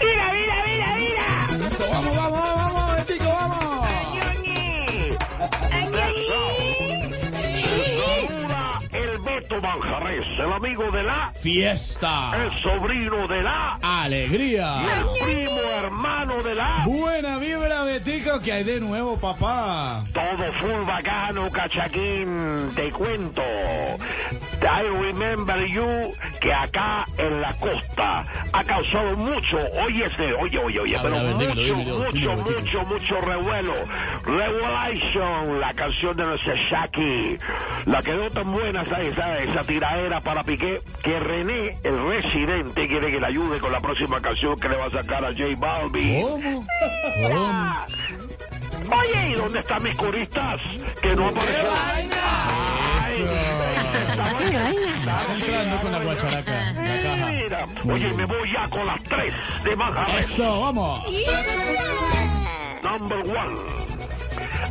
[0.00, 1.66] ¡Mira, mira, mira, mira!
[1.66, 3.88] Eso, vamos, vamos, vamos, vamos, Betico, vamos.
[7.92, 12.30] Saluda el Beto Manjarres, el amigo de la, Fiesta.
[12.36, 14.82] el sobrino de la, Alegría.
[14.82, 16.82] el primo hermano de la.
[16.86, 20.04] Buena vibra, Betico, que hay de nuevo, papá.
[20.12, 23.42] Todo full bacano, cachaquín, te cuento.
[24.64, 25.86] I remember you,
[26.40, 30.04] que acá en la costa ha causado mucho, oye,
[30.40, 33.72] oye, oye, oye, pero mucho, mucho, mucho, mucho revuelo.
[34.24, 37.38] Revelation, la canción de nuestro Shaki,
[37.86, 43.10] la quedó tan buena esa, esa, esa tiraera para Piqué, que René, el residente, quiere
[43.10, 46.22] que le ayude con la próxima canción que le va a sacar a J Balvin.
[46.22, 46.66] ¿Cómo?
[47.28, 47.74] ¿Cómo?
[48.90, 50.60] Oye, ¿y dónde están mis coristas?
[51.00, 51.71] Que no aparecieron.
[56.12, 57.26] Guacharaca, la caja.
[57.32, 60.30] Mira, oye, me voy ya con las tres de Manjarres.
[60.30, 61.02] Eso, vamos.
[62.82, 63.82] Number one.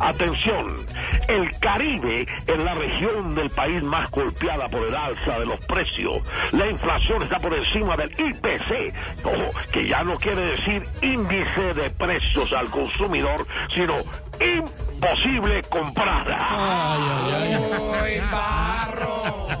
[0.00, 0.86] Atención,
[1.28, 6.18] el Caribe es la región del país más golpeada por el alza de los precios.
[6.52, 11.90] La inflación está por encima del IPC, ojo, que ya no quiere decir índice de
[11.90, 13.94] precios al consumidor, sino
[14.40, 16.26] imposible comprar.
[16.28, 17.54] Ay, ay,
[18.02, 18.20] ay.
[18.32, 19.11] Barro,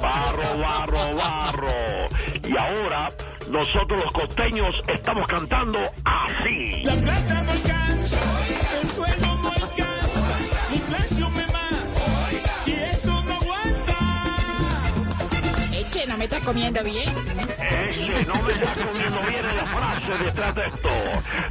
[0.02, 2.08] barro, barro.
[2.46, 3.12] Y ahora
[3.48, 6.82] nosotros los costeños estamos cantando así.
[6.84, 8.18] La plata no alcanza,
[8.80, 10.38] el sueldo no alcanza,
[10.70, 11.81] la inflación me mata
[16.22, 17.14] me está comiendo bien.
[17.58, 20.88] Eche, no me está comiendo bien en la frase detrás de esto.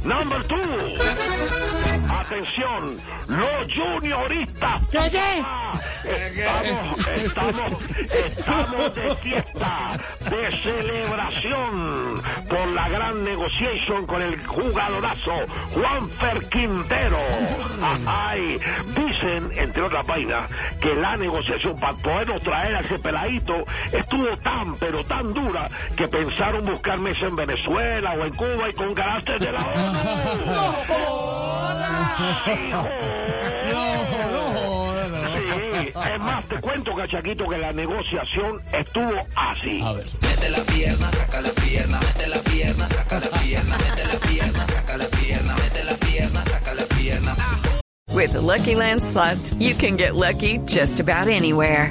[0.04, 0.62] Number two.
[2.08, 4.84] Atención, los junioristas.
[4.90, 5.44] ¿Qué, qué?
[6.04, 7.70] Estamos, estamos,
[8.26, 9.98] estamos de fiesta,
[10.30, 15.34] de celebración por la gran negociación con el jugadorazo
[15.72, 17.18] Juanfer Quintero.
[18.06, 18.58] Ay,
[18.96, 20.50] dicen, entre otras vainas,
[20.80, 26.08] que la negociación para podernos traer a ese peladito estuvo tan, pero tan dura que
[26.08, 29.92] pensaron buscar mesa en Venezuela o en Cuba y con carácter de la ONU.
[30.46, 30.72] No,
[34.30, 35.24] no, joda, no.
[35.36, 39.80] Sí, es más, te cuento, cachaquito, que la negociación estuvo así.
[39.82, 40.06] A ver.
[40.20, 44.64] Mete la pierna, saca la pierna, mete la pierna, saca la pierna, mete la pierna,
[44.64, 47.34] saca la pierna, mete la pierna, saca la pierna.
[48.14, 51.90] With the Lucky Land slots, you can get lucky just about anywhere.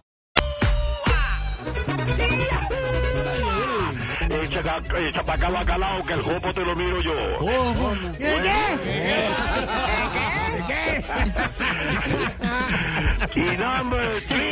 [4.61, 7.15] Echa, ca- echa para acá bacalao, que el jopo te lo miro yo.
[7.39, 7.95] ¿Cómo?
[13.35, 14.50] Y number three.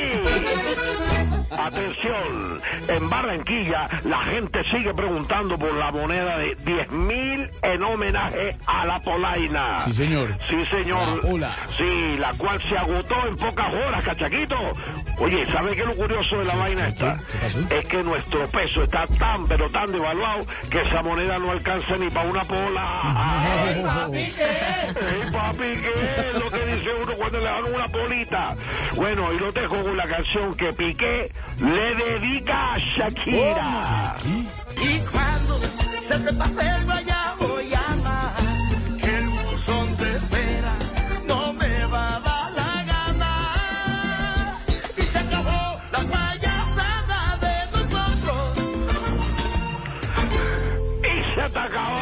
[1.69, 8.49] Atención, en Barranquilla la gente sigue preguntando por la moneda de 10 mil en homenaje
[8.65, 9.81] a la polaina.
[9.85, 10.29] Sí, señor.
[10.49, 11.17] Sí, señor.
[11.17, 11.55] La pola.
[11.77, 14.55] Sí, la cual se agotó en pocas horas, cachaquito.
[15.19, 17.17] Oye, ¿sabe qué es lo curioso de la vaina esta?
[17.17, 17.59] ¿Qué pasó?
[17.69, 20.39] Es que nuestro peso está tan, pero tan devaluado
[20.71, 23.01] que esa moneda no alcanza ni para una pola.
[23.03, 24.43] ¡Ay, papi, qué!
[25.25, 26.45] ¡Ey, papi, qué!
[26.45, 26.48] Es
[26.89, 28.55] dice uno cuando le dan una polita.
[28.95, 34.15] Bueno, y lo dejo con la canción que Piqué le dedica a Shakira.
[34.81, 35.59] Y cuando
[36.01, 38.33] se te pase el guayabo, llama,
[39.01, 40.73] que el buzón te espera,
[41.27, 44.55] no me va a dar la gana.
[44.97, 48.57] Y se acabó la payasada de nosotros.
[51.03, 51.98] Y se te acabó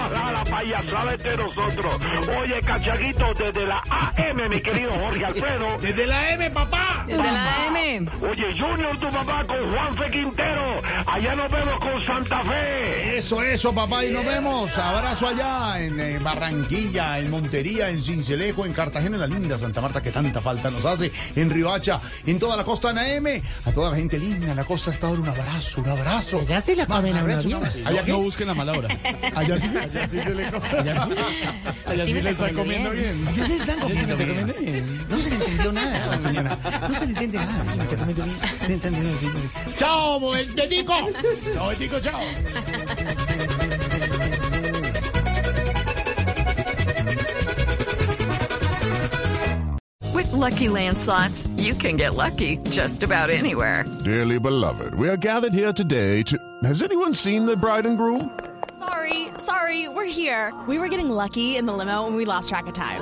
[0.57, 1.17] payasada.
[1.17, 1.99] de nosotros.
[2.39, 5.77] Oye, cachaguito, desde la AM, mi querido Jorge Alfredo.
[5.81, 7.03] Desde la M, papá.
[7.05, 8.09] Desde la M.
[8.21, 10.81] Oye, Junior, tu papá con Juanfe Quintero.
[11.07, 13.17] Allá nos vemos con Santa Fe.
[13.17, 14.77] Eso, eso, papá, y nos vemos.
[14.77, 19.81] Abrazo allá en eh, Barranquilla, en Montería, en Cincelejo, en Cartagena, en la linda Santa
[19.81, 23.91] Marta, que tanta falta nos hace, en Riohacha, en toda la costa Naeme, a toda
[23.91, 26.45] la gente linda en la costa hasta ahora, un abrazo, un abrazo.
[26.47, 27.59] Ya se la comen a bien.
[27.85, 28.11] ¿Allá qué?
[28.11, 28.89] No busquen la mala hora.
[29.35, 30.67] Allá sí, allá sí se le come.
[30.67, 31.07] Allá,
[31.85, 33.35] allá sí, me le está comiendo comiendo bien.
[33.35, 35.07] Ya se están comiendo bien.
[35.09, 36.57] No se le entendió nada la señora.
[36.81, 37.63] No se le entiende nada.
[37.63, 37.73] No
[38.65, 39.75] se entiende nada.
[39.77, 40.95] Chao, Betico.
[41.89, 42.19] Chao, chao.
[50.13, 53.85] With Lucky Land slots, you can get lucky just about anywhere.
[54.03, 56.37] Dearly beloved, we are gathered here today to.
[56.63, 58.31] Has anyone seen the bride and groom?
[58.79, 60.53] Sorry, sorry, we're here.
[60.67, 63.01] We were getting lucky in the limo and we lost track of time.